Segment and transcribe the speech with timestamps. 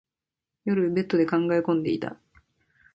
[0.65, 2.17] 夜、ベッドで考え込んでいた。